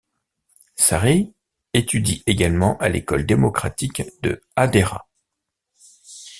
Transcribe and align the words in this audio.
Sarit 0.77 1.31
étudie 1.75 2.23
également 2.25 2.75
à 2.79 2.89
l'École 2.89 3.23
démocratique 3.23 4.01
de 4.23 4.41
Hadera. 4.55 5.07